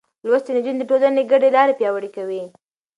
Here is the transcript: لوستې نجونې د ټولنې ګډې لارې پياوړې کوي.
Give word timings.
لوستې 0.27 0.49
نجونې 0.55 0.77
د 0.79 0.83
ټولنې 0.89 1.21
ګډې 1.31 1.49
لارې 1.55 1.77
پياوړې 1.79 2.09
کوي. 2.15 2.43